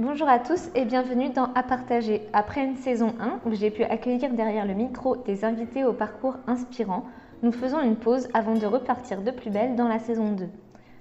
[0.00, 2.22] Bonjour à tous et bienvenue dans À partager.
[2.32, 6.36] Après une saison 1 où j'ai pu accueillir derrière le micro des invités au parcours
[6.46, 7.02] inspirant,
[7.42, 10.48] nous faisons une pause avant de repartir de plus belle dans la saison 2.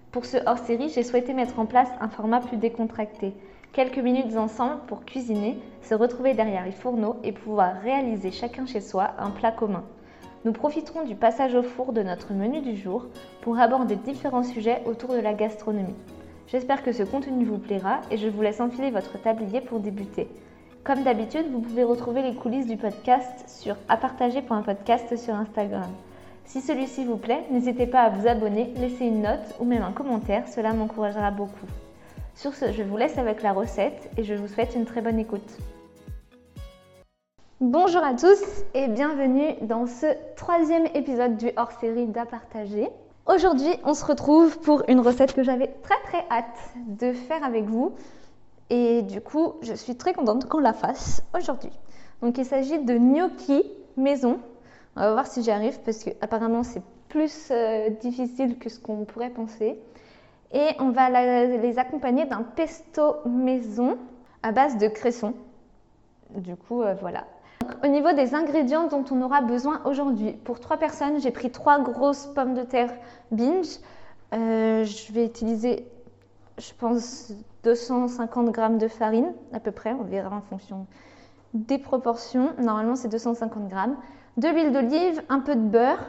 [0.10, 3.36] Pour ce hors-série, j'ai souhaité mettre en place un format plus décontracté.
[3.71, 8.81] Quelques minutes ensemble pour cuisiner, se retrouver derrière les fourneaux et pouvoir réaliser chacun chez
[8.81, 9.83] soi un plat commun.
[10.43, 13.05] Nous profiterons du passage au four de notre menu du jour
[13.41, 15.93] pour aborder différents sujets autour de la gastronomie.
[16.48, 20.29] J'espère que ce contenu vous plaira et je vous laisse enfiler votre tablier pour débuter.
[20.85, 25.91] Comme d'habitude, vous pouvez retrouver les coulisses du podcast sur apartager.podcast sur Instagram.
[26.45, 29.91] Si celui-ci vous plaît, n'hésitez pas à vous abonner, laisser une note ou même un
[29.91, 31.65] commentaire, cela m'encouragera beaucoup.
[32.33, 35.19] Sur ce, je vous laisse avec la recette et je vous souhaite une très bonne
[35.19, 35.57] écoute.
[37.59, 40.05] Bonjour à tous et bienvenue dans ce
[40.38, 42.88] troisième épisode du hors-série d'Apartager.
[43.27, 47.66] Aujourd'hui, on se retrouve pour une recette que j'avais très très hâte de faire avec
[47.66, 47.94] vous.
[48.70, 51.72] Et du coup, je suis très contente qu'on la fasse aujourd'hui.
[52.22, 53.66] Donc, il s'agit de gnocchi
[53.97, 54.39] maison.
[54.95, 58.80] On va voir si j'y arrive parce que apparemment c'est plus euh, difficile que ce
[58.80, 59.78] qu'on pourrait penser.
[60.53, 63.97] Et on va les accompagner d'un pesto maison
[64.41, 65.34] à base de cresson.
[66.30, 67.25] Du coup, euh, voilà.
[67.83, 71.79] Au niveau des ingrédients dont on aura besoin aujourd'hui, pour trois personnes, j'ai pris trois
[71.79, 72.93] grosses pommes de terre
[73.31, 73.79] binge.
[74.33, 75.85] Euh, je vais utiliser,
[76.57, 77.31] je pense,
[77.63, 79.93] 250 g de farine à peu près.
[79.93, 80.85] On verra en fonction
[81.53, 82.51] des proportions.
[82.59, 83.75] Normalement, c'est 250 g.
[84.38, 86.05] De l'huile d'olive, un peu de beurre.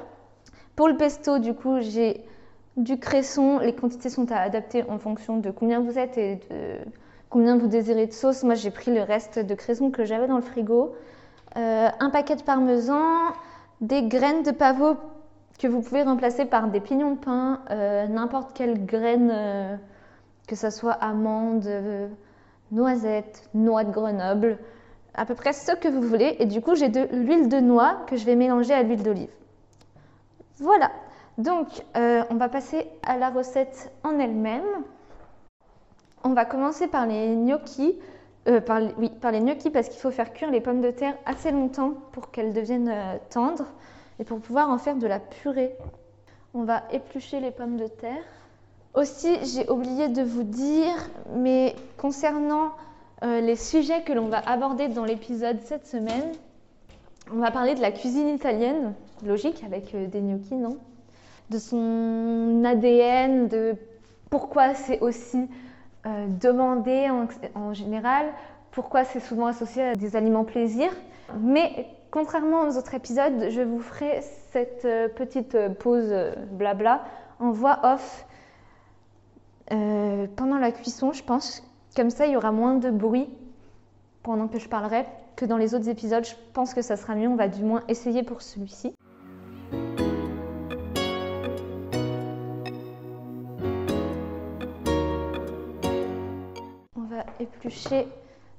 [0.76, 2.24] Pour le pesto, du coup, j'ai
[2.76, 3.58] du cresson.
[3.58, 6.76] Les quantités sont à adapter en fonction de combien vous êtes et de
[7.30, 8.44] combien vous désirez de sauce.
[8.44, 10.94] Moi, j'ai pris le reste de cresson que j'avais dans le frigo.
[11.58, 13.32] Euh, un paquet de parmesan,
[13.80, 14.96] des graines de pavot
[15.58, 19.76] que vous pouvez remplacer par des pignons de pain, euh, n'importe quelle graine, euh,
[20.46, 21.68] que ce soit amande,
[22.70, 24.58] noisette, noix de Grenoble,
[25.14, 26.36] à peu près ce que vous voulez.
[26.38, 29.30] Et du coup, j'ai de l'huile de noix que je vais mélanger à l'huile d'olive.
[30.58, 30.90] Voilà,
[31.38, 31.66] donc
[31.96, 34.64] on va passer à la recette en elle-même.
[36.22, 37.98] On va commencer par les gnocchis.
[38.48, 41.14] Euh, par, oui, par les gnocchis parce qu'il faut faire cuire les pommes de terre
[41.26, 43.66] assez longtemps pour qu'elles deviennent euh, tendres
[44.18, 45.76] et pour pouvoir en faire de la purée.
[46.54, 48.22] On va éplucher les pommes de terre.
[48.94, 50.94] Aussi, j'ai oublié de vous dire,
[51.34, 52.72] mais concernant
[53.22, 56.32] euh, les sujets que l'on va aborder dans l'épisode cette semaine,
[57.30, 58.94] on va parler de la cuisine italienne,
[59.26, 60.78] logique avec des gnocchis, non?
[61.50, 63.74] De son ADN, de
[64.30, 65.48] pourquoi c'est aussi
[66.08, 67.08] euh, demander
[67.54, 68.26] en, général
[68.70, 70.90] pourquoi c'est souvent associé à des aliments plaisir.
[71.38, 76.14] Mais contrairement aux autres épisodes, je vous ferai cette euh, petite euh, pause
[76.52, 77.04] blabla
[77.40, 78.24] en voix off
[79.68, 81.62] pendant la cuisson, je pense.
[81.94, 83.28] Comme ça, il y aura moins de bruit
[84.22, 85.04] pendant que je parlerai
[85.36, 86.24] que dans les autres épisodes.
[86.24, 87.28] Je pense que ça sera mieux.
[87.28, 88.94] On va du moins essayer pour celui-ci.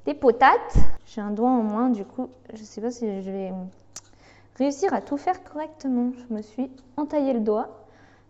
[0.05, 0.77] Des potates.
[1.05, 3.51] J'ai un doigt en moins, du coup, je ne sais pas si je vais
[4.57, 6.11] réussir à tout faire correctement.
[6.17, 7.85] Je me suis entaillé le doigt.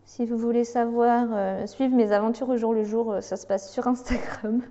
[0.06, 3.46] Si vous voulez savoir, euh, suivre mes aventures au jour le jour, euh, ça se
[3.46, 4.62] passe sur Instagram.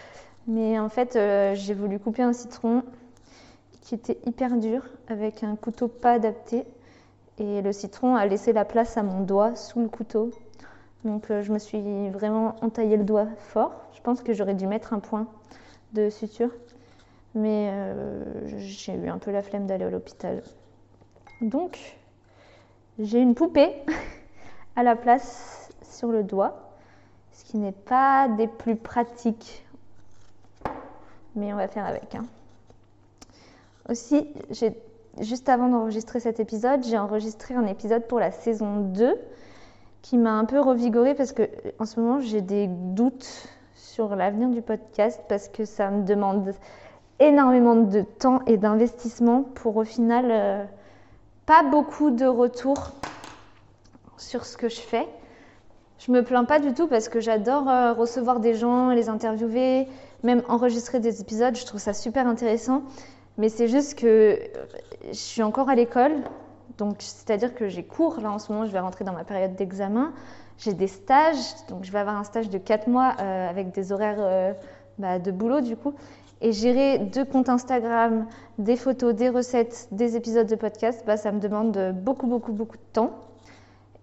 [0.48, 2.82] Mais en fait, euh, j'ai voulu couper un citron
[3.80, 6.64] qui était hyper dur avec un couteau pas adapté.
[7.38, 10.30] Et le citron a laissé la place à mon doigt sous le couteau.
[11.04, 13.72] Donc je me suis vraiment entaillé le doigt fort.
[13.92, 15.28] Je pense que j'aurais dû mettre un point
[15.92, 16.50] de suture,
[17.34, 18.24] mais euh,
[18.58, 20.42] j'ai eu un peu la flemme d'aller à l'hôpital.
[21.40, 21.78] Donc,
[22.98, 23.72] j'ai une poupée
[24.76, 26.72] à la place sur le doigt,
[27.32, 29.64] ce qui n'est pas des plus pratiques,
[31.34, 32.14] mais on va faire avec.
[32.14, 32.26] Hein.
[33.88, 34.28] Aussi,
[35.20, 39.18] juste avant d'enregistrer cet épisode, j'ai enregistré un épisode pour la saison 2
[40.02, 41.48] qui m'a un peu revigorée parce que
[41.78, 43.48] en ce moment j'ai des doutes
[43.98, 46.54] sur l'avenir du podcast parce que ça me demande
[47.18, 50.64] énormément de temps et d'investissement pour au final euh,
[51.46, 52.92] pas beaucoup de retours
[54.16, 55.08] sur ce que je fais.
[55.98, 59.88] Je me plains pas du tout parce que j'adore euh, recevoir des gens, les interviewer,
[60.22, 62.84] même enregistrer des épisodes, je trouve ça super intéressant.
[63.36, 64.36] Mais c'est juste que euh,
[65.08, 66.22] je suis encore à l'école,
[66.76, 69.56] donc c'est-à-dire que j'ai cours, là en ce moment je vais rentrer dans ma période
[69.56, 70.12] d'examen.
[70.58, 71.36] J'ai des stages,
[71.68, 74.52] donc je vais avoir un stage de 4 mois euh, avec des horaires euh,
[74.98, 75.94] bah, de boulot du coup.
[76.40, 78.26] Et gérer deux comptes Instagram,
[78.58, 82.76] des photos, des recettes, des épisodes de podcast, bah, ça me demande beaucoup, beaucoup, beaucoup
[82.76, 83.10] de temps.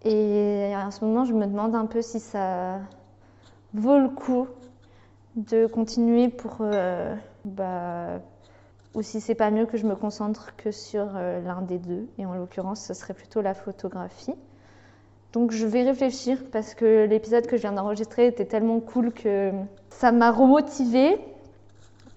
[0.04, 2.80] Et en ce moment, je me demande un peu si ça
[3.74, 4.48] vaut le coup
[5.36, 6.58] de continuer pour.
[6.62, 7.16] euh,
[7.46, 8.20] bah,
[8.96, 12.08] ou si c'est pas mieux que je me concentre que sur euh, l'un des deux.
[12.18, 14.34] Et en l'occurrence, ce serait plutôt la photographie.
[15.36, 19.52] Donc je vais réfléchir parce que l'épisode que je viens d'enregistrer était tellement cool que
[19.90, 21.18] ça m'a remotivée.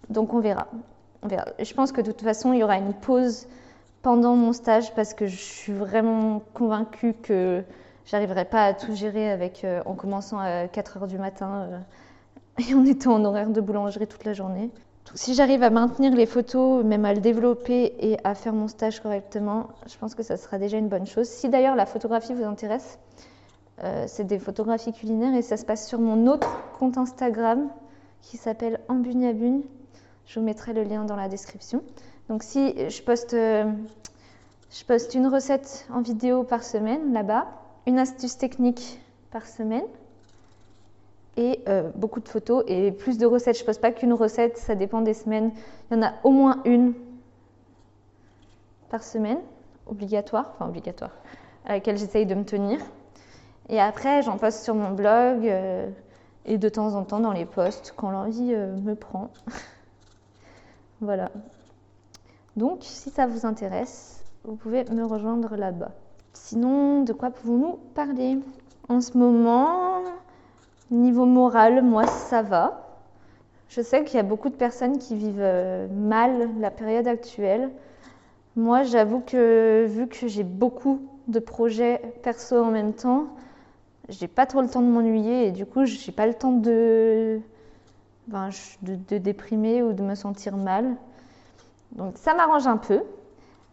[0.09, 0.69] Donc on verra.
[1.29, 3.49] Je pense que de toute façon, il y aura une pause
[4.03, 7.65] pendant mon stage parce que je suis vraiment convaincue que
[8.07, 11.79] j'arriverai pas à tout gérer avec, euh, en commençant à 4 heures du matin euh,
[12.71, 14.71] et en étant en horaire de boulangerie toute la journée.
[15.15, 19.01] Si j'arrive à maintenir les photos, même à le développer et à faire mon stage
[19.01, 21.29] correctement, je pense que ça sera déjà une bonne chose.
[21.29, 22.99] Si d'ailleurs la photographie vous intéresse,
[23.85, 27.69] euh, c'est des photographies culinaires et ça se passe sur mon autre compte Instagram
[28.23, 29.63] qui s'appelle Ambugnabune.
[30.27, 31.83] Je vous mettrai le lien dans la description.
[32.29, 33.65] Donc si je poste, euh,
[34.71, 37.47] je poste une recette en vidéo par semaine là-bas,
[37.87, 39.01] une astuce technique
[39.31, 39.87] par semaine
[41.39, 43.57] et euh, beaucoup de photos et plus de recettes.
[43.57, 45.53] Je ne poste pas qu'une recette, ça dépend des semaines.
[45.91, 46.95] Il y en a au moins une
[48.91, 49.39] par semaine,
[49.87, 51.13] obligatoire, enfin obligatoire,
[51.65, 52.81] à laquelle j'essaye de me tenir.
[53.69, 55.89] Et après, j'en poste sur mon blog euh,
[56.45, 59.31] et de temps en temps dans les posts quand l'envie euh, me prend.
[61.01, 61.31] voilà.
[62.57, 65.93] Donc, si ça vous intéresse, vous pouvez me rejoindre là-bas.
[66.33, 68.39] Sinon, de quoi pouvons-nous parler?
[68.89, 70.03] En ce moment,
[70.91, 72.85] niveau moral, moi, ça va.
[73.69, 77.71] Je sais qu'il y a beaucoup de personnes qui vivent euh, mal la période actuelle.
[78.57, 83.27] Moi, j'avoue que vu que j'ai beaucoup de projets perso en même temps,
[84.09, 87.41] j'ai pas trop le temps de m'ennuyer et du coup, j'ai pas le temps de,
[88.27, 88.49] ben,
[88.83, 90.97] de, de déprimer ou de me sentir mal.
[91.93, 93.03] Donc ça m'arrange un peu.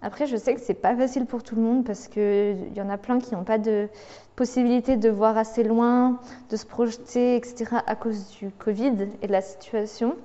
[0.01, 2.89] Après, je sais que c'est pas facile pour tout le monde parce qu'il y en
[2.89, 3.87] a plein qui n'ont pas de
[4.35, 6.19] possibilité de voir assez loin,
[6.49, 7.77] de se projeter, etc.
[7.87, 10.15] à cause du Covid et de la situation.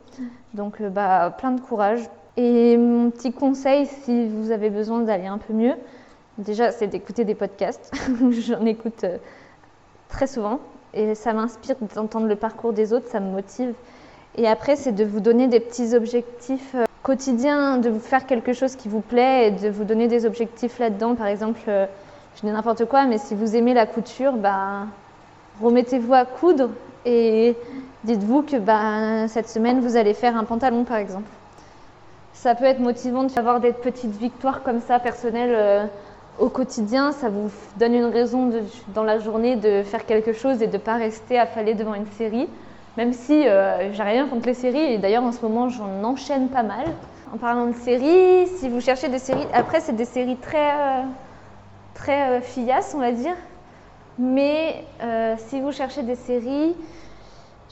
[0.55, 2.01] Donc, euh, bah, plein de courage.
[2.37, 5.75] Et mon petit conseil, si vous avez besoin d'aller un peu mieux,
[6.39, 7.93] déjà, c'est d'écouter des podcasts.
[8.31, 9.19] J'en écoute euh,
[10.09, 10.61] très souvent
[10.93, 13.75] et ça m'inspire d'entendre le parcours des autres, ça me motive.
[14.37, 18.77] Et après, c'est de vous donner des petits objectifs quotidiens, de vous faire quelque chose
[18.77, 21.15] qui vous plaît et de vous donner des objectifs là-dedans.
[21.15, 21.87] Par exemple, euh,
[22.37, 24.87] je dis n'importe quoi, mais si vous aimez la couture, bah,
[25.63, 26.71] remettez-vous à coudre
[27.05, 27.57] et
[28.05, 31.29] dites-vous que bah, cette semaine, vous allez faire un pantalon, par exemple.
[32.33, 35.85] Ça peut être motivant d'avoir des petites victoires comme ça, personnelles, euh,
[36.39, 37.13] au quotidien.
[37.13, 38.51] Ça vous donne une raison
[38.95, 42.11] dans la journée de faire quelque chose et de ne pas rester affalé devant une
[42.13, 42.49] série.
[43.01, 46.51] Même si euh, j'ai rien contre les séries, et d'ailleurs en ce moment j'en enchaîne
[46.51, 46.85] pas mal.
[47.33, 51.03] En parlant de séries, si vous cherchez des séries, après c'est des séries très, euh,
[51.95, 53.37] très euh, on va dire.
[54.19, 56.77] Mais euh, si vous cherchez des séries,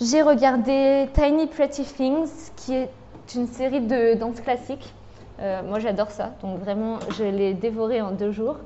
[0.00, 2.90] j'ai regardé Tiny Pretty Things, qui est
[3.34, 4.94] une série de danse classique.
[5.40, 8.56] Euh, moi j'adore ça, donc vraiment je l'ai dévoré en deux jours.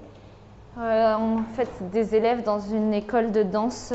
[0.79, 3.93] En fait, des élèves dans une école de danse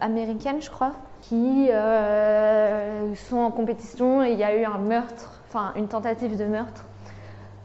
[0.00, 0.92] américaine, je crois,
[1.22, 6.36] qui euh, sont en compétition et il y a eu un meurtre, enfin une tentative
[6.36, 6.84] de meurtre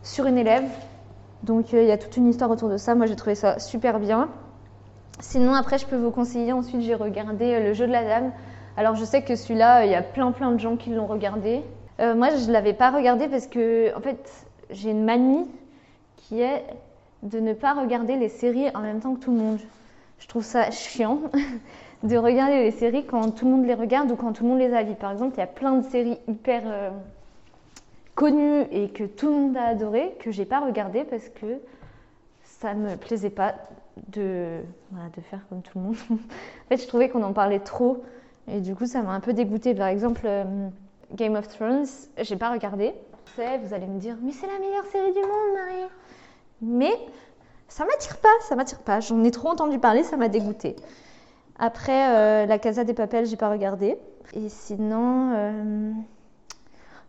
[0.01, 0.69] sur une élève.
[1.43, 2.95] Donc euh, il y a toute une histoire autour de ça.
[2.95, 4.29] Moi j'ai trouvé ça super bien.
[5.19, 8.31] Sinon après je peux vous conseiller, ensuite j'ai regardé euh, Le jeu de la dame.
[8.75, 11.61] Alors je sais que celui-là, il y a plein plein de gens qui l'ont regardé.
[11.99, 14.17] Moi je l'avais pas regardé parce que en fait
[14.71, 15.45] j'ai une manie
[16.17, 16.65] qui est
[17.21, 19.59] de ne pas regarder les séries en même temps que tout le monde.
[20.17, 21.19] Je trouve ça chiant
[22.03, 24.59] de regarder les séries quand tout le monde les regarde ou quand tout le monde
[24.59, 24.95] les a vues.
[24.95, 26.89] Par exemple, il y a plein de séries hyper euh,
[28.15, 31.59] connues et que tout le monde a adoré que j'ai pas regardé parce que
[32.43, 33.55] ça me plaisait pas
[34.09, 34.59] de,
[34.91, 35.95] voilà, de faire comme tout le monde.
[36.11, 36.17] en
[36.69, 38.03] fait, je trouvais qu'on en parlait trop
[38.49, 39.73] et du coup, ça m'a un peu dégoûtée.
[39.73, 40.43] Par exemple, euh,
[41.13, 41.85] Game of Thrones,
[42.17, 42.93] j'ai pas regardé.
[43.37, 45.89] Vous allez me dire, mais c'est la meilleure série du monde, Marie.
[46.61, 46.93] Mais
[47.67, 48.99] ça m'attire pas, ça m'attire pas.
[48.99, 50.75] J'en ai trop entendu parler, ça m'a dégoûté.
[51.57, 53.97] Après, euh, La Casa des Papels, j'ai pas regardé.
[54.33, 55.91] Et sinon, euh,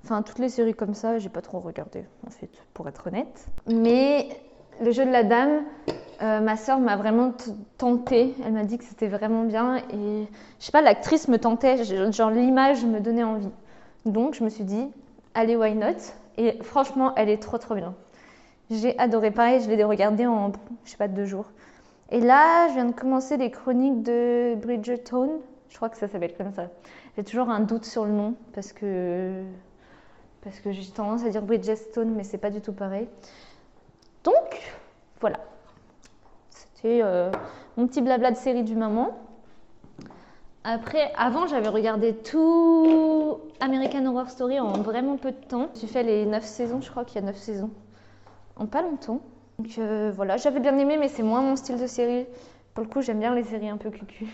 [0.04, 3.46] enfin toutes les séries comme ça, j'ai pas trop regardé, en fait, pour être honnête.
[3.66, 4.28] Mais
[4.82, 5.62] le jeu de la dame,
[6.22, 7.32] euh, ma sœur m'a vraiment
[7.78, 8.34] tentée.
[8.44, 11.82] Elle m'a dit que c'était vraiment bien et je sais pas, l'actrice me tentait,
[12.12, 13.50] genre l'image me donnait envie.
[14.04, 14.88] Donc je me suis dit,
[15.34, 15.96] allez why not?
[16.36, 17.94] Et franchement, elle est trop trop bien.
[18.70, 20.52] J'ai adoré pareil, je l'ai regardé en,
[20.84, 21.46] je sais pas, deux jours.
[22.14, 25.40] Et là, je viens de commencer les chroniques de Bridgerton.
[25.68, 26.68] Je crois que ça s'appelle comme ça.
[27.16, 29.42] J'ai toujours un doute sur le nom parce que,
[30.40, 33.08] parce que j'ai tendance à dire Bridgestone, mais c'est pas du tout pareil.
[34.22, 34.76] Donc,
[35.20, 35.40] voilà.
[36.50, 37.32] C'était euh,
[37.76, 39.18] mon petit blabla de série du moment.
[40.62, 45.66] Après, avant, j'avais regardé tout American Horror Story en vraiment peu de temps.
[45.80, 47.70] J'ai fait les 9 saisons, je crois qu'il y a 9 saisons,
[48.54, 49.20] en pas longtemps.
[49.58, 52.26] Donc euh, voilà, j'avais bien aimé, mais c'est moins mon style de série.
[52.74, 54.26] Pour le coup, j'aime bien les séries un peu cucu.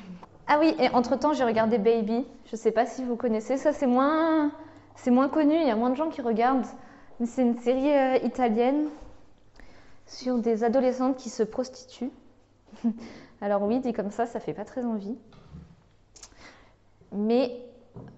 [0.47, 2.27] Ah oui, et entre-temps, j'ai regardé Baby.
[2.51, 4.51] Je sais pas si vous connaissez, ça c'est moins...
[4.97, 6.67] C'est moins connu, il y a moins de gens qui regardent.
[7.21, 8.89] Mais c'est une série euh, italienne
[10.07, 12.11] sur des adolescentes qui se prostituent.
[13.41, 15.17] Alors oui, dit comme ça, ça fait pas très envie.
[17.13, 17.57] Mais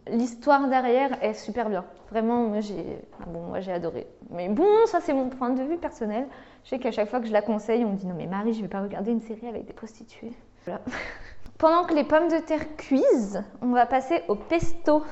[0.08, 1.84] l'histoire derrière est super bien.
[2.10, 4.06] Vraiment, moi j'ai bon, adoré.
[4.30, 6.26] Mais bon, ça c'est mon point de vue personnel.
[6.64, 8.54] Je sais qu'à chaque fois que je la conseille, on me dit non mais Marie,
[8.54, 10.32] je vais pas regarder une série avec des prostituées.
[10.64, 10.80] Voilà.
[11.58, 15.02] Pendant que les pommes de terre cuisent, on va passer au pesto.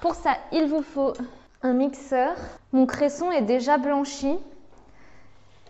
[0.00, 1.12] Pour ça, il vous faut
[1.62, 2.34] un mixeur.
[2.72, 4.38] Mon cresson est déjà blanchi.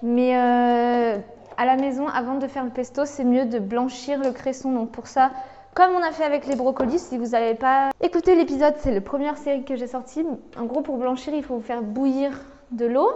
[0.02, 1.18] Mais euh,
[1.56, 4.72] à la maison, avant de faire le pesto, c'est mieux de blanchir le cresson.
[4.72, 5.30] Donc pour ça,
[5.74, 9.00] comme on a fait avec les brocolis, si vous n'avez pas écouté l'épisode, c'est la
[9.00, 10.24] première série que j'ai sortie.
[10.58, 12.32] En gros, pour blanchir, il faut vous faire bouillir
[12.72, 13.10] de l'eau.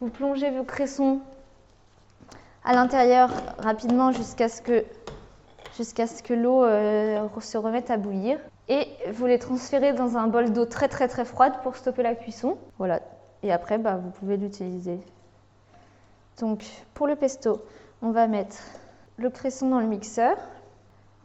[0.00, 1.20] Vous plongez vos cressons
[2.64, 4.84] à l'intérieur rapidement jusqu'à ce que,
[6.24, 8.38] que l'eau euh, se remette à bouillir.
[8.68, 12.14] Et vous les transférez dans un bol d'eau très très très froide pour stopper la
[12.14, 12.58] cuisson.
[12.78, 13.00] Voilà.
[13.42, 14.98] Et après, bah, vous pouvez l'utiliser.
[16.40, 17.62] Donc, pour le pesto,
[18.02, 18.56] on va mettre
[19.16, 20.36] le cresson dans le mixeur.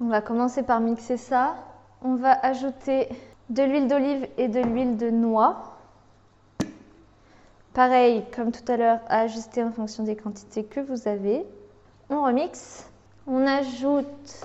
[0.04, 1.54] On va commencer par mixer ça.
[2.04, 3.08] On va ajouter
[3.52, 5.78] de l'huile d'olive et de l'huile de noix.
[7.76, 11.46] Pareil, comme tout à l'heure, à ajuster en fonction des quantités que vous avez.
[12.10, 12.90] On remixe.
[13.28, 14.44] On ajoute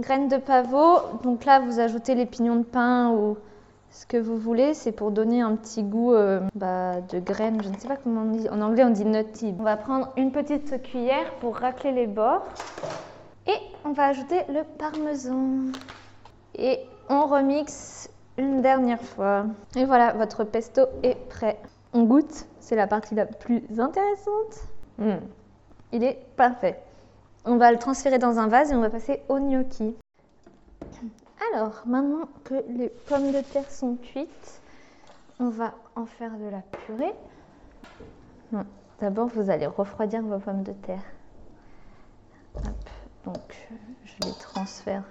[0.00, 0.98] graines de pavot.
[1.22, 3.36] Donc là, vous ajoutez les pignons de pain ou
[3.90, 4.74] ce que vous voulez.
[4.74, 7.62] C'est pour donner un petit goût euh, bah, de graines.
[7.62, 8.48] Je ne sais pas comment on dit.
[8.48, 9.54] En anglais, on dit nutty.
[9.60, 12.42] On va prendre une petite cuillère pour racler les bords.
[13.46, 15.72] Et on va ajouter le parmesan.
[16.54, 19.46] Et on remixe une dernière fois.
[19.76, 21.60] Et voilà, votre pesto est prêt.
[21.92, 24.68] On goûte, c'est la partie la plus intéressante.
[24.98, 25.18] Hmm.
[25.92, 26.80] Il est parfait.
[27.44, 29.94] On va le transférer dans un vase et on va passer au gnocchi.
[31.52, 34.60] Alors, maintenant que les pommes de terre sont cuites,
[35.38, 37.14] on va en faire de la purée.
[39.00, 41.02] D'abord, vous allez refroidir vos pommes de terre.
[43.26, 43.68] Donc,
[44.04, 45.02] je les transfère.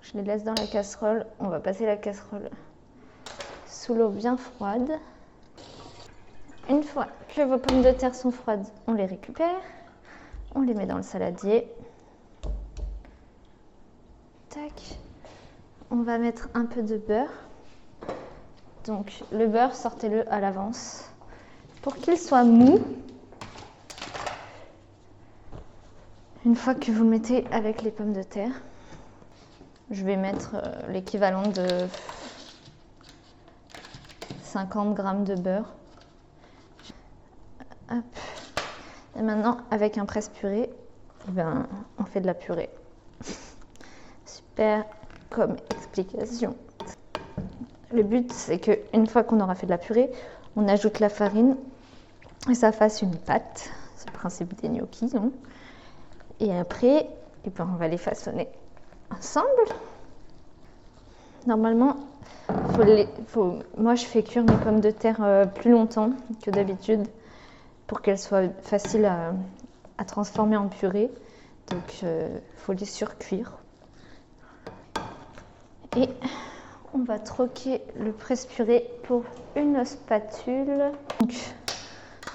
[0.00, 1.26] Je les laisse dans la casserole.
[1.38, 2.50] On va passer la casserole
[3.66, 4.90] sous l'eau bien froide.
[6.70, 9.60] Une fois que vos pommes de terre sont froides, on les récupère.
[10.54, 11.70] On les met dans le saladier.
[14.48, 14.98] Tac.
[15.90, 17.30] On va mettre un peu de beurre.
[18.86, 21.04] Donc le beurre, sortez-le à l'avance
[21.82, 22.80] pour qu'il soit mou.
[26.46, 28.62] Une fois que vous mettez avec les pommes de terre,
[29.90, 31.86] je vais mettre euh, l'équivalent de
[34.44, 35.74] 50 g de beurre.
[39.18, 40.70] Et maintenant, avec un presse-purée,
[41.28, 41.66] eh ben,
[41.98, 42.70] on fait de la purée.
[44.24, 44.86] Super
[45.28, 46.56] comme explication.
[47.92, 50.10] Le but, c'est qu'une fois qu'on aura fait de la purée,
[50.56, 51.56] on ajoute la farine
[52.48, 53.68] et ça fasse une pâte.
[53.96, 55.10] C'est le principe des gnocchis.
[55.14, 55.30] Hein.
[56.40, 57.08] Et après,
[57.44, 58.48] eh ben, on va les façonner
[59.14, 59.46] ensemble.
[61.46, 61.96] Normalement,
[63.76, 66.10] moi je fais cuire mes pommes de terre euh, plus longtemps
[66.42, 67.06] que d'habitude
[67.86, 69.32] pour qu'elles soient faciles à,
[70.04, 71.10] transformer en purée.
[71.68, 73.52] Donc il faut les surcuire.
[75.96, 76.08] Et
[76.94, 79.24] on va troquer le presse-purée pour
[79.56, 80.92] une spatule.
[81.20, 81.34] Donc,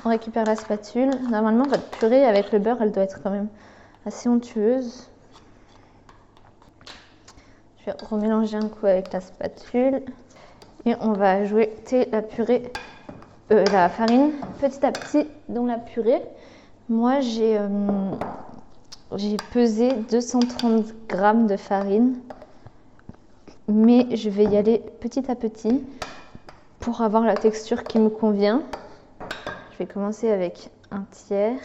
[0.03, 1.09] on récupère la spatule.
[1.29, 3.47] Normalement, votre purée avec le beurre, elle doit être quand même
[4.05, 5.09] assez onctueuse.
[7.79, 10.01] Je vais remélanger un coup avec la spatule
[10.85, 12.71] et on va ajouter la purée,
[13.51, 16.21] euh, la farine petit à petit dans la purée.
[16.89, 17.67] Moi, j'ai euh,
[19.15, 22.19] j'ai pesé 230 grammes de farine,
[23.67, 25.83] mais je vais y aller petit à petit
[26.79, 28.61] pour avoir la texture qui me convient.
[29.71, 31.59] Je vais commencer avec un tiers.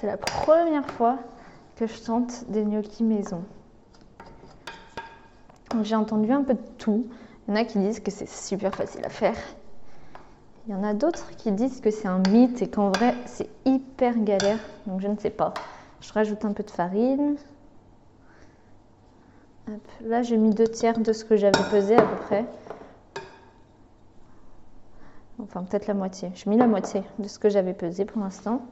[0.00, 1.18] C'est la première fois
[1.76, 3.44] que je tente des gnocchis maison.
[5.82, 7.06] J'ai entendu un peu de tout.
[7.46, 9.36] Il y en a qui disent que c'est super facile à faire.
[10.66, 13.50] Il y en a d'autres qui disent que c'est un mythe et qu'en vrai c'est
[13.66, 14.58] hyper galère.
[14.86, 15.52] Donc je ne sais pas.
[16.00, 17.36] Je rajoute un peu de farine.
[20.00, 22.46] Là j'ai mis deux tiers de ce que j'avais pesé à peu près.
[25.42, 26.32] Enfin peut-être la moitié.
[26.34, 28.62] J'ai mis la moitié de ce que j'avais pesé pour l'instant.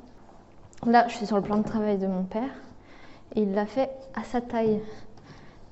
[0.86, 2.50] Là, je suis sur le plan de travail de mon père
[3.34, 4.80] et il l'a fait à sa taille.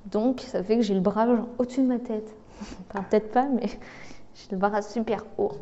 [0.07, 1.27] Donc ça fait que j'ai le bras
[1.59, 2.29] au-dessus de ma tête.
[2.91, 3.67] Enfin, peut-être pas, mais
[4.35, 5.53] j'ai le bras super haut.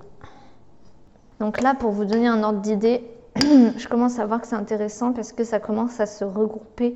[1.40, 3.04] Donc là, pour vous donner un ordre d'idée,
[3.36, 6.94] je commence à voir que c'est intéressant parce que ça commence à se regrouper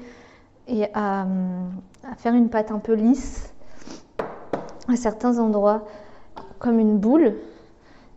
[0.69, 1.26] et à,
[2.19, 3.52] faire une pâte un peu lisse
[4.88, 5.87] à certains endroits,
[6.59, 7.35] comme une boule.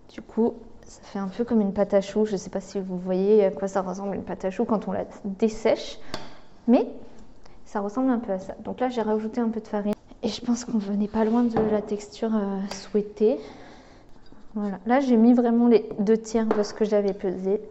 [0.10, 0.54] Du coup,
[0.92, 2.26] ça fait un peu comme une pâte à choux.
[2.26, 4.66] Je ne sais pas si vous voyez à quoi ça ressemble une pâte à choux
[4.66, 5.98] quand on la dessèche,
[6.68, 6.86] mais
[7.64, 8.56] ça ressemble un peu à ça.
[8.60, 11.44] Donc là, j'ai rajouté un peu de farine et je pense qu'on venait pas loin
[11.44, 13.40] de la texture euh, souhaitée.
[14.54, 14.80] Voilà.
[14.86, 17.62] Là, j'ai mis vraiment les deux tiers de ce que j'avais pesé.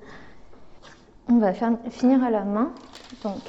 [1.29, 2.73] On va faire, finir à la main.
[3.23, 3.43] Donc,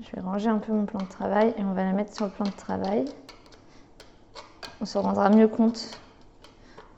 [0.00, 2.24] je vais ranger un peu mon plan de travail et on va la mettre sur
[2.24, 3.04] le plan de travail.
[4.80, 6.00] On se rendra mieux compte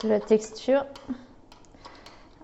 [0.07, 0.85] la texture.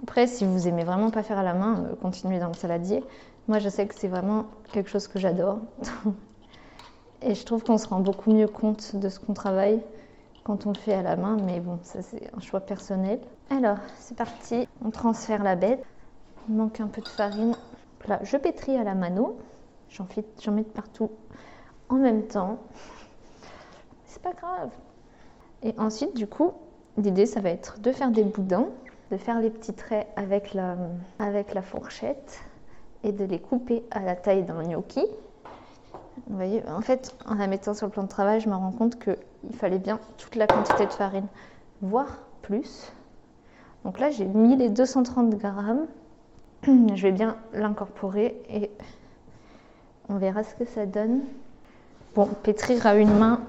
[0.03, 3.03] Après, si vous aimez vraiment pas faire à la main, euh, continuez dans le saladier.
[3.47, 5.59] Moi, je sais que c'est vraiment quelque chose que j'adore.
[7.21, 9.81] Et je trouve qu'on se rend beaucoup mieux compte de ce qu'on travaille
[10.43, 13.19] quand on le fait à la main, mais bon, ça c'est un choix personnel.
[13.51, 15.83] Alors, c'est parti, on transfère la bête.
[16.49, 17.55] Il manque un peu de farine.
[18.07, 19.37] Là, je pétris à la mano.
[19.89, 21.11] J'en mets partout
[21.89, 22.57] en même temps.
[24.05, 24.71] C'est pas grave.
[25.61, 26.53] Et ensuite, du coup,
[26.97, 28.67] l'idée, ça va être de faire des boudins,
[29.11, 30.77] de faire les petits traits avec la,
[31.61, 32.39] fourchette
[33.03, 35.05] et de les couper à la taille d'un gnocchi.
[36.27, 38.71] Vous voyez, en fait, en la mettant sur le plan de travail, je me rends
[38.71, 41.27] compte qu'il fallait bien toute la quantité de farine,
[41.81, 42.91] voire plus.
[43.83, 45.87] Donc là, j'ai mis les 230 grammes.
[46.63, 48.69] Je vais bien l'incorporer et
[50.09, 51.21] on verra ce que ça donne.
[52.13, 53.41] Bon, pétrir à une main,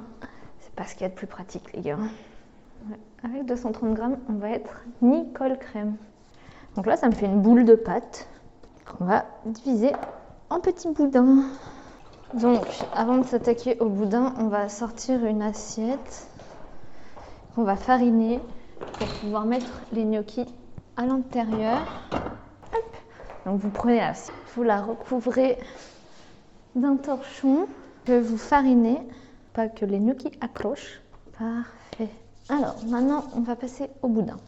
[0.60, 1.98] c'est pas ce qu'il y a de plus pratique, les gars.
[3.24, 5.96] Avec 230 grammes, on va être Nicole crème.
[6.74, 8.28] Donc là, ça me fait une boule de pâte
[8.84, 9.92] qu'on va diviser
[10.50, 11.44] en petits boudins.
[12.34, 12.64] Donc,
[12.94, 16.26] avant de s'attaquer au boudin, on va sortir une assiette
[17.54, 18.40] qu'on va fariner
[18.98, 20.46] pour pouvoir mettre les gnocchis
[20.96, 21.78] à l'intérieur.
[23.46, 25.58] Donc, vous prenez l'assiette, vous la recouvrez
[26.74, 27.66] d'un torchon
[28.04, 28.98] que vous farinez,
[29.52, 31.02] pas que les gnocchis accrochent.
[31.38, 32.08] Parfait.
[32.48, 34.38] Alors, maintenant, on va passer au boudin.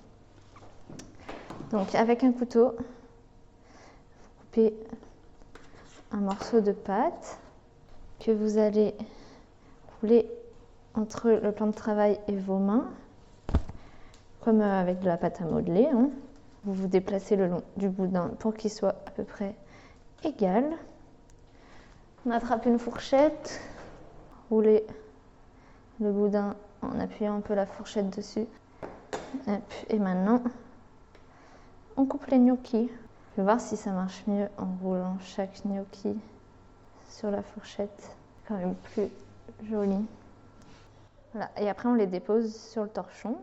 [1.71, 4.75] Donc, avec un couteau, vous coupez
[6.11, 7.39] un morceau de pâte
[8.21, 8.95] que vous allez
[10.01, 10.29] couler
[10.95, 12.91] entre le plan de travail et vos mains,
[14.41, 15.87] comme euh, avec de la pâte à modeler.
[15.87, 16.11] Hein.
[16.65, 19.55] Vous vous déplacez le long du boudin pour qu'il soit à peu près
[20.25, 20.65] égal.
[22.27, 23.61] On attrape une fourchette,
[24.51, 24.85] roulez
[26.01, 26.57] le boudin
[26.93, 28.47] en appuyant un peu la fourchette dessus.
[29.89, 30.43] Et maintenant,
[31.97, 32.91] on coupe les gnocchis.
[33.33, 36.17] Je vais voir si ça marche mieux en roulant chaque gnocchi
[37.09, 38.17] sur la fourchette.
[38.47, 39.09] Quand même plus
[39.69, 40.05] joli.
[41.33, 41.51] Voilà.
[41.59, 43.37] Et après, on les dépose sur le torchon,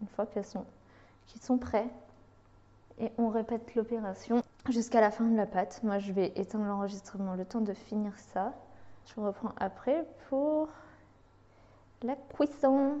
[0.00, 0.64] une fois qu'ils sont,
[1.40, 1.88] sont prêts.
[2.98, 5.80] Et on répète l'opération jusqu'à la fin de la pâte.
[5.82, 8.54] Moi, je vais éteindre l'enregistrement le temps de finir ça.
[9.06, 10.68] Je reprends après pour
[12.04, 12.98] la cuisson.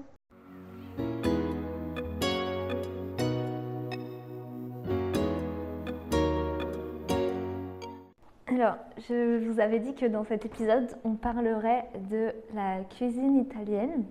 [8.46, 8.76] Alors,
[9.08, 14.04] je vous avais dit que dans cet épisode, on parlerait de la cuisine italienne,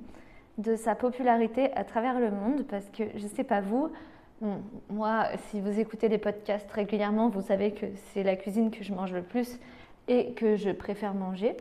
[0.60, 3.90] de sa popularité à travers le monde, parce que je ne sais pas vous,
[4.90, 8.94] moi, si vous écoutez les podcasts régulièrement, vous savez que c'est la cuisine que je
[8.94, 9.60] mange le plus
[10.08, 11.56] et que je préfère manger.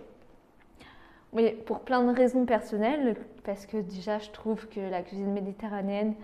[1.33, 6.14] Oui, pour plein de raisons personnelles, parce que déjà, je trouve que la cuisine méditerranéenne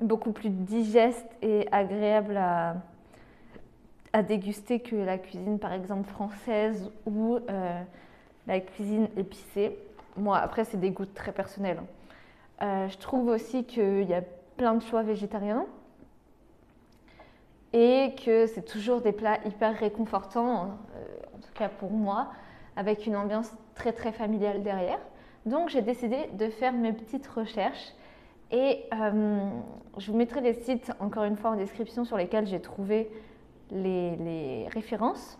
[0.00, 2.74] est beaucoup plus digeste et agréable à,
[4.12, 7.80] à déguster que la cuisine, par exemple, française ou euh,
[8.48, 9.78] la cuisine épicée.
[10.16, 11.78] Moi, après, c'est des goûts très personnels.
[11.78, 11.86] Hein.
[12.62, 14.22] Euh, je trouve aussi qu'il y a
[14.56, 15.66] plein de choix végétariens
[17.72, 22.32] et que c'est toujours des plats hyper réconfortants, euh, en tout cas pour moi,
[22.76, 25.00] avec une ambiance très très familiale derrière.
[25.46, 27.92] Donc j'ai décidé de faire mes petites recherches
[28.50, 33.10] et je vous mettrai les sites encore une fois en description sur lesquels j'ai trouvé
[33.70, 35.38] les, références.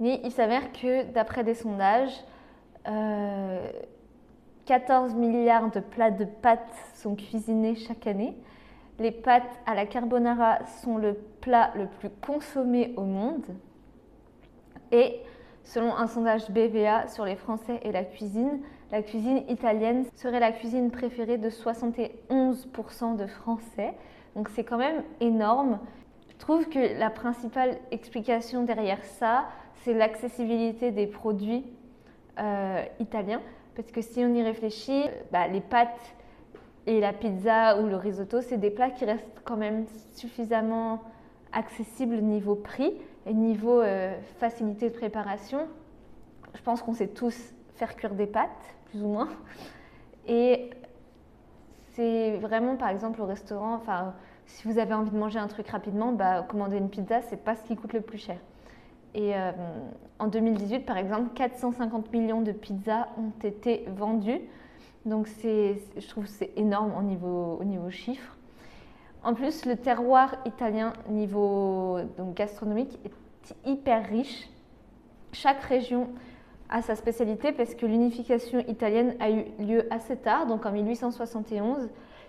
[0.00, 2.12] Mais il s'avère que d'après des sondages,
[2.84, 3.70] 14 euh,
[5.14, 8.36] milliards de plats de pâtes sont cuisinés chaque année.
[8.98, 13.46] Les pâtes à la carbonara sont le plat le plus consommé au monde.
[14.90, 15.20] Et
[15.64, 18.60] selon un sondage BVA sur les Français et la cuisine,
[18.92, 23.94] la cuisine italienne serait la cuisine préférée de 71% de Français.
[24.36, 25.80] Donc c'est quand même énorme.
[26.28, 29.46] Je trouve que la principale explication derrière ça,
[29.82, 31.64] c'est l'accessibilité des produits
[33.00, 33.40] italien.
[33.74, 36.14] Parce que si on y réfléchit, bah, les pâtes
[36.86, 41.00] et la pizza ou le risotto, c'est des plats qui restent quand même suffisamment
[41.52, 42.92] accessibles niveau prix
[43.26, 43.82] et niveau
[44.38, 45.66] facilité de préparation.
[46.54, 48.50] Je pense qu'on sait tous faire cuire des pâtes,
[48.90, 49.28] plus ou moins.
[50.26, 50.70] Et
[51.94, 54.14] c'est vraiment, par exemple, au restaurant, enfin,
[54.46, 57.56] si vous avez envie de manger un truc rapidement, bah, commander une pizza, c'est pas
[57.56, 58.38] ce qui coûte le plus cher.
[59.14, 59.52] Et euh,
[60.18, 64.40] en 2018, par exemple, 450 millions de pizzas ont été vendues.
[65.06, 68.33] Donc, je trouve que c'est énorme au niveau, au niveau chiffre.
[69.24, 71.98] En plus, le terroir italien niveau
[72.36, 74.50] gastronomique est hyper riche.
[75.32, 76.10] Chaque région
[76.68, 81.88] a sa spécialité parce que l'unification italienne a eu lieu assez tard, donc en 1871,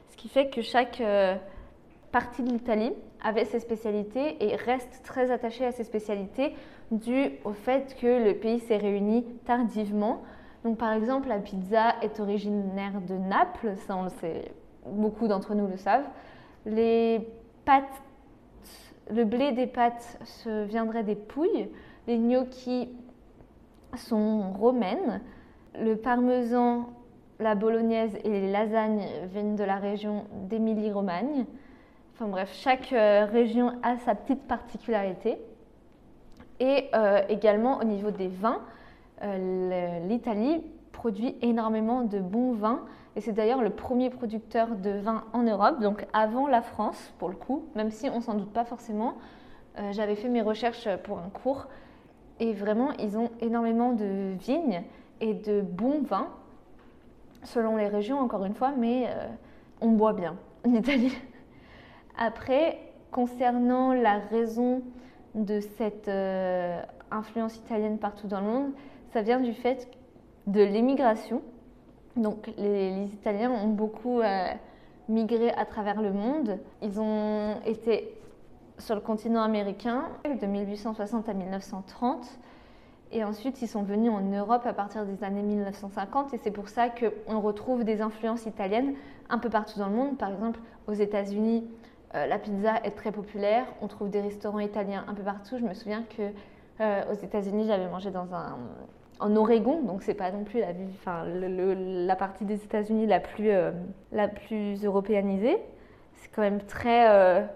[0.10, 1.36] ce qui fait que chaque euh,
[2.14, 6.56] partie de l'Italie avait ses spécialités et reste très attachée à ses spécialités
[6.92, 10.24] dû au fait que le pays s'est réuni tardivement.
[10.64, 14.52] Donc par exemple, la pizza est originaire de Naples, ça on le sait,
[14.86, 16.08] beaucoup d'entre nous le savent.
[16.66, 17.28] Les
[17.64, 18.02] pâtes,
[19.12, 21.70] le blé des pâtes se viendrait des pouilles,
[22.08, 22.90] les gnocchis
[23.96, 25.22] sont romaines.
[25.80, 26.90] Le parmesan,
[27.40, 31.46] la bolognaise et les lasagnes viennent de la région d'Émilie-Romagne.
[32.14, 35.38] Enfin bref, chaque euh, région a sa petite particularité.
[36.60, 38.62] Et euh, également au niveau des vins,
[39.22, 40.64] euh, l'Italie
[41.06, 42.82] produit énormément de bons vins.
[43.16, 47.30] Et c'est d'ailleurs le premier producteur de vin en Europe, donc avant la France pour
[47.30, 49.14] le coup, même si on s'en doute pas forcément.
[49.92, 51.68] J'avais fait mes recherches pour un cours
[52.40, 54.82] et vraiment, ils ont énormément de vignes
[55.22, 56.30] et de bons vins,
[57.44, 59.28] selon les régions, encore une fois, mais euh,
[59.82, 61.16] on boit bien en Italie.
[62.18, 62.80] Après,
[63.12, 64.82] concernant la raison
[65.36, 68.72] de cette euh, influence italienne partout dans le monde,
[69.14, 69.88] ça vient du fait
[70.48, 71.42] de l'émigration.
[72.16, 74.48] Donc les, Italiens ont beaucoup euh,
[75.10, 76.60] migré à travers le monde.
[76.82, 78.14] Ils ont été
[78.78, 82.40] sur le continent américain de 1860 à 1930.
[83.12, 86.34] Et ensuite, ils sont venus en Europe à partir des années 1950.
[86.34, 88.96] Et c'est pour ça qu'on retrouve des influences italiennes
[89.30, 90.18] un peu partout dans le monde.
[90.18, 91.66] Par exemple, aux États-Unis,
[92.16, 93.66] euh, la pizza est très populaire.
[93.82, 95.58] On trouve des restaurants italiens un peu partout.
[95.58, 96.24] Je me souviens que
[96.82, 98.58] euh, aux États-Unis, j'avais mangé dans un
[99.20, 103.72] en Oregon, donc c'est pas non plus la, la partie des États-Unis la plus euh,
[104.12, 105.58] la plus européanisée.
[106.16, 107.48] C'est quand même très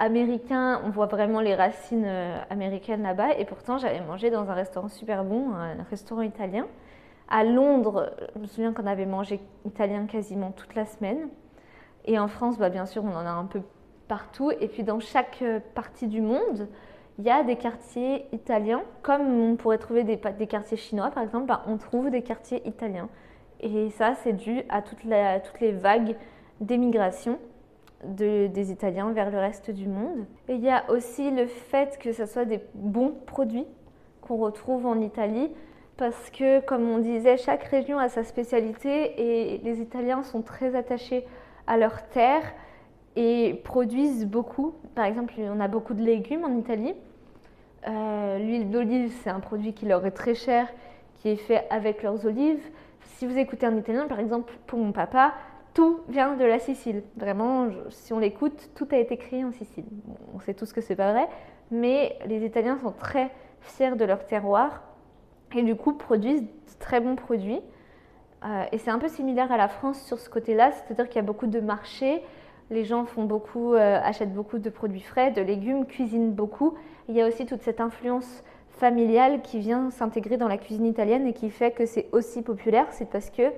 [0.00, 3.34] américain, on voit vraiment les racines euh, américaines là-bas.
[3.38, 6.66] Et pourtant, j'avais mangé dans un restaurant super bon, un restaurant italien.
[7.28, 11.28] À Londres, je me souviens qu'on avait mangé italien quasiment toute la semaine.
[12.06, 13.60] Et en France, bah, bien sûr, on en a un peu
[14.08, 14.50] partout.
[14.50, 16.66] Et puis dans chaque euh, partie du monde,
[17.20, 18.82] il y a des quartiers italiens.
[19.02, 23.10] Comme on pourrait trouver des, quartiers chinois, par exemple, bah, on trouve des quartiers italiens.
[23.60, 26.16] Et ça, c'est dû à toutes les vagues
[26.60, 27.38] d'émigration
[28.04, 30.24] des Italiens vers le reste du monde.
[30.48, 33.66] Et il y a aussi le fait que ce soit des bons produits
[34.22, 35.50] qu'on retrouve en Italie,
[35.98, 40.74] parce que, comme on disait, chaque région a sa spécialité et les Italiens sont très
[40.74, 41.26] attachés
[41.66, 42.44] à leur terre
[43.16, 44.72] et produisent beaucoup.
[44.94, 46.94] Par exemple, on a beaucoup de légumes en Italie.
[47.88, 50.68] Euh, l'huile d'olive, c'est un produit qui leur est très cher,
[51.14, 52.62] qui est fait avec leurs olives.
[53.02, 55.34] Si vous écoutez un italien, par exemple, pour mon papa,
[55.74, 57.02] tout vient de la Sicile.
[57.16, 59.84] Vraiment, si on l'écoute, tout a été créé en Sicile.
[60.34, 61.28] on sait tous que c'est pas vrai,
[61.70, 64.82] mais les Italiens sont très fiers de leur terroir
[65.54, 67.60] et du coup produisent de très bons produits.
[68.44, 71.24] Euh, et c'est un peu similaire à la France sur ce côté-là, c'est-à-dire qu'il y
[71.24, 72.22] a beaucoup de marchés,
[72.70, 76.74] les gens font beaucoup, euh, achètent beaucoup de produits frais, de légumes, cuisinent beaucoup.
[77.08, 81.26] Il y a aussi toute cette influence familiale qui vient s'intégrer dans la cuisine italienne
[81.26, 82.86] et qui fait que c'est aussi populaire.
[82.90, 83.52] C'est parce que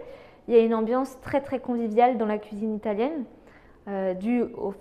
[0.48, 3.24] il y a une ambiance très très conviviale dans la cuisine italienne,
[3.86, 4.74] euh, due au,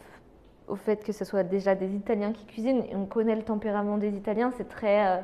[0.76, 2.84] fait que ce soit déjà des Italiens qui cuisinent.
[2.94, 5.22] On connaît le tempérament des Italiens, c'est très euh,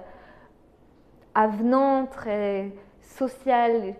[1.33, 3.95] avenant, très social.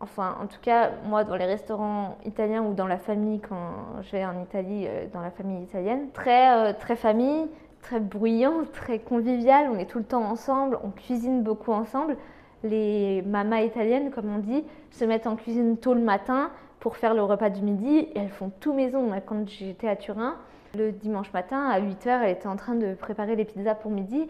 [0.00, 4.12] Enfin, en tout cas, moi, dans les restaurants italiens ou dans la famille, quand je
[4.12, 7.46] vais en Italie, euh, dans la famille italienne, très, très famille,
[7.82, 9.68] très bruyant, très convivial.
[9.70, 12.16] On est tout le temps ensemble, on cuisine beaucoup ensemble
[12.62, 17.14] les mamas italiennes, comme on dit, se mettent en cuisine tôt le matin pour faire
[17.14, 19.10] le repas du midi et elles font tout maison.
[19.26, 20.36] Quand j'étais à Turin,
[20.76, 24.28] le dimanche matin, à 8h, elle était en train de préparer les pizzas pour midi.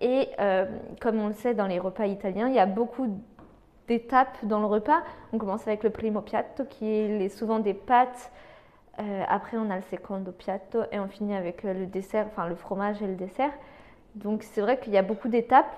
[0.00, 0.66] Et euh,
[1.00, 3.06] comme on le sait dans les repas italiens, il y a beaucoup
[3.88, 5.02] d'étapes dans le repas.
[5.32, 8.30] On commence avec le primo piatto, qui est souvent des pâtes.
[8.98, 12.54] Euh, après, on a le secondo piatto et on finit avec le dessert, enfin le
[12.54, 13.52] fromage et le dessert.
[14.14, 15.74] Donc c'est vrai qu'il y a beaucoup d'étapes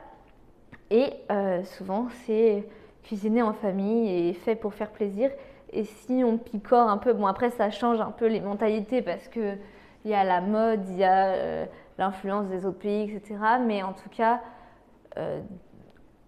[0.91, 2.67] Et euh, souvent, c'est
[3.05, 5.31] cuisiné en famille et fait pour faire plaisir.
[5.73, 9.29] Et si on picore un peu, bon après ça change un peu les mentalités parce
[9.29, 9.57] que
[10.05, 11.67] il y a la mode, il y a euh,
[11.99, 13.37] l'influence des autres pays, etc.
[13.65, 14.41] Mais en tout cas,
[15.17, 15.41] euh,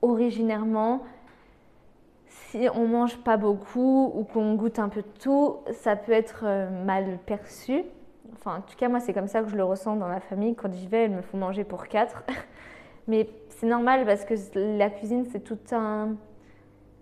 [0.03, 1.03] originairement,
[2.51, 6.45] si on mange pas beaucoup ou qu'on goûte un peu de tout, ça peut être
[6.85, 7.85] mal perçu.
[8.35, 10.55] Enfin, en tout cas, moi, c'est comme ça que je le ressens dans ma famille.
[10.55, 12.25] Quand j'y vais, il me faut manger pour quatre.
[13.09, 16.17] Mais c'est normal parce que la cuisine, c'est tout un.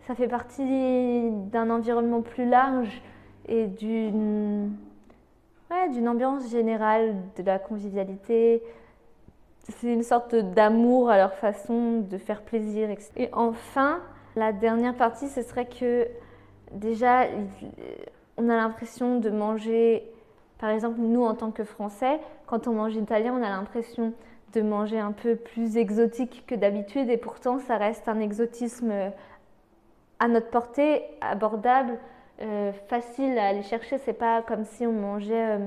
[0.06, 3.02] Ça fait partie d'un environnement plus large
[3.48, 4.72] et d'une.
[5.70, 8.62] Ouais, d'une ambiance générale, de la convivialité.
[9.60, 12.90] C'est une sorte d'amour à leur façon de faire plaisir.
[13.16, 14.00] Et enfin,
[14.36, 16.08] la dernière partie, ce serait que
[16.72, 17.26] déjà,
[18.36, 20.14] on a l'impression de manger
[20.58, 24.14] par exemple, nous, en tant que Français, quand on mange italien, on a l'impression
[24.54, 29.10] de manger un peu plus exotique que d'habitude et pourtant, ça reste un exotisme euh,
[30.20, 31.98] à notre portée, abordable,
[32.40, 33.98] euh, facile à aller chercher.
[33.98, 35.66] C'est pas comme si on mangeait euh,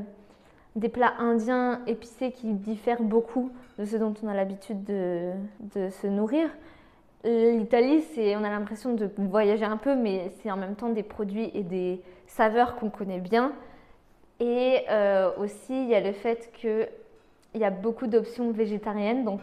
[0.75, 5.33] des plats indiens épicés qui diffèrent beaucoup de ce dont on a l'habitude de,
[5.75, 6.49] de, se nourrir.
[7.23, 11.03] L'Italie, c'est, on a l'impression de voyager un peu, mais c'est en même temps des
[11.03, 13.53] produits et des saveurs qu'on connaît bien.
[14.39, 16.87] Et euh, aussi, il y a le fait qu'il
[17.55, 19.25] y a beaucoup d'options végétariennes.
[19.25, 19.41] Donc,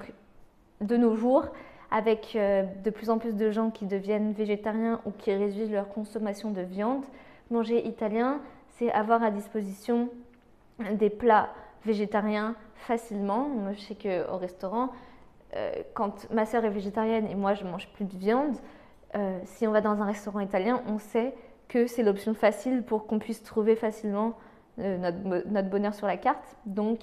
[0.80, 1.46] de nos jours,
[1.90, 5.88] avec euh, de plus en plus de gens qui deviennent végétariens ou qui réduisent leur
[5.88, 7.04] consommation de viande,
[7.50, 8.40] manger italien,
[8.76, 10.08] c'est avoir à disposition
[10.92, 11.50] des plats
[11.84, 13.48] végétariens facilement.
[13.48, 14.90] Moi, je sais qu'au restaurant,
[15.94, 18.56] quand ma soeur est végétarienne et moi je mange plus de viande,
[19.44, 21.34] si on va dans un restaurant italien, on sait
[21.68, 24.34] que c'est l'option facile pour qu'on puisse trouver facilement
[24.80, 26.56] euh, notre, bonheur sur la carte.
[26.66, 27.00] Donc,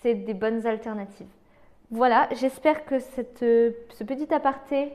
[0.00, 1.26] c'est des bonnes alternatives.
[1.90, 4.92] Voilà, j'espère que ce petit aparté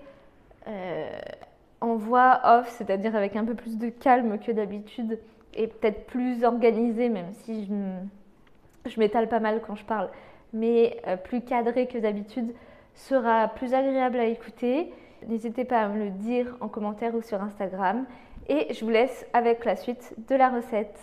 [0.68, 1.10] euh,
[1.80, 5.20] en voix off, c'est-à-dire avec un peu plus de calme que d'habitude,
[5.54, 7.66] et peut-être plus organisé, même si
[8.86, 10.10] je, m'étale pas mal quand je parle,
[10.54, 12.54] mais euh, plus cadré que d'habitude,
[12.96, 14.92] sera plus agréable à écouter.
[15.28, 18.06] N'hésitez pas à me le dire en commentaire ou sur Instagram.
[18.48, 21.00] Et je vous laisse avec la suite de la recette.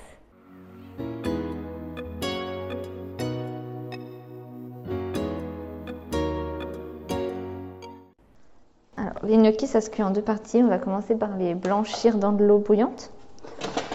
[8.96, 10.62] Alors, les gnocchis, ça se cuit en deux parties.
[10.62, 13.12] On va commencer par les blanchir dans de l'eau bouillante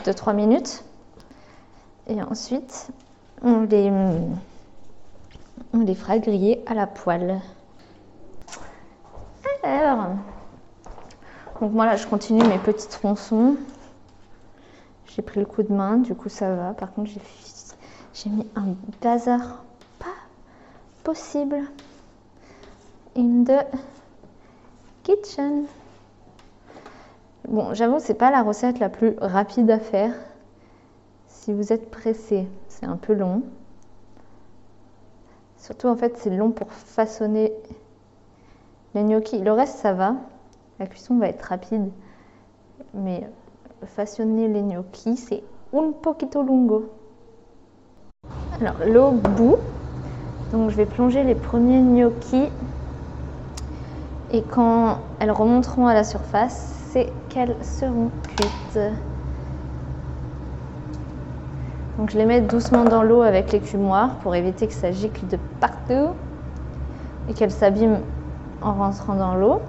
[0.06, 0.84] de 3 minutes.
[2.08, 2.90] Et ensuite,
[3.42, 3.92] on les,
[5.74, 7.42] on les fera griller à la poêle.
[11.62, 13.56] Donc moi là, je continue mes petits tronçons.
[15.08, 16.74] J'ai pris le coup de main, du coup ça va.
[16.74, 17.12] Par contre,
[18.14, 19.64] j'ai mis un bazar
[20.00, 20.08] pas
[21.04, 21.62] possible
[23.16, 23.66] in the
[25.04, 25.66] kitchen.
[27.48, 30.14] Bon, j'avoue, c'est pas la recette la plus rapide à faire.
[31.28, 33.44] Si vous êtes pressé, c'est un peu long.
[35.58, 37.54] Surtout, en fait, c'est long pour façonner
[38.96, 39.40] les gnocchis.
[39.40, 40.16] Le reste, ça va.
[40.80, 41.90] La cuisson va être rapide.
[42.94, 43.28] Mais
[43.86, 46.86] façonner les gnocchis, c'est un poquito lungo.
[48.60, 49.58] Alors, l'eau bout.
[50.52, 52.50] Donc, je vais plonger les premiers gnocchis.
[54.32, 58.80] Et quand elles remonteront à la surface, c'est qu'elles seront cuites.
[61.98, 65.38] Donc, je les mets doucement dans l'eau avec l'écumoire pour éviter que ça gicle de
[65.60, 66.10] partout
[67.30, 68.02] et qu'elles s'abîment
[68.64, 69.62] en rentrant dans l'eau.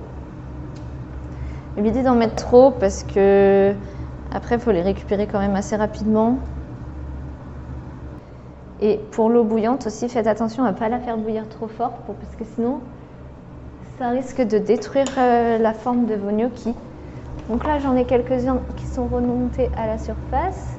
[1.76, 3.74] Évitez d'en mettre trop parce que
[4.34, 6.38] après, il faut les récupérer quand même assez rapidement.
[8.80, 11.92] Et pour l'eau bouillante aussi, faites attention à ne pas la faire bouillir trop fort
[12.06, 12.80] parce que sinon,
[13.98, 16.74] ça risque de détruire euh, la forme de vos gnocchis.
[17.48, 20.78] Donc là, j'en ai quelques-uns qui sont remontés à la surface.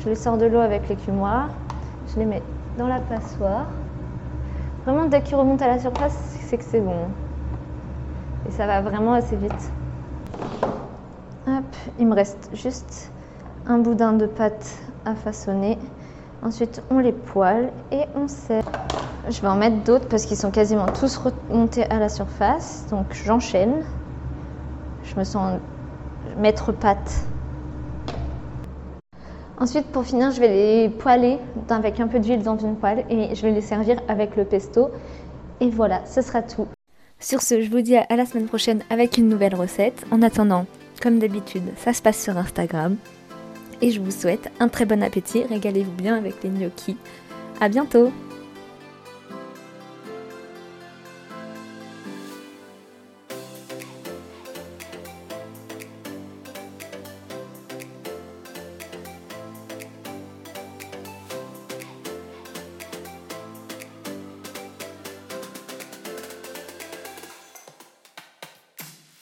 [0.00, 1.48] Je les sors de l'eau avec l'écumoire.
[2.12, 2.42] Je les mets
[2.76, 3.66] dans la passoire.
[4.84, 7.06] Vraiment, dès qu'ils remontent à la surface, c'est que c'est bon.
[8.46, 9.70] Et ça va vraiment assez vite
[11.98, 13.12] il me reste juste
[13.66, 15.78] un boudin de pâte à façonner.
[16.42, 18.64] Ensuite, on les poêle et on sert.
[19.28, 22.86] Je vais en mettre d'autres parce qu'ils sont quasiment tous remontés à la surface.
[22.90, 23.82] Donc, j'enchaîne.
[25.02, 25.58] Je me sens
[26.36, 27.26] mettre pâte.
[29.58, 31.38] Ensuite, pour finir, je vais les poêler
[31.70, 34.90] avec un peu d'huile dans une poêle et je vais les servir avec le pesto.
[35.60, 36.66] Et voilà, ce sera tout.
[37.18, 40.04] Sur ce, je vous dis à la semaine prochaine avec une nouvelle recette.
[40.10, 40.66] En attendant,
[41.02, 42.96] comme d'habitude, ça se passe sur Instagram.
[43.80, 46.96] Et je vous souhaite un très bon appétit, régalez-vous bien avec les gnocchis.
[47.60, 48.12] A bientôt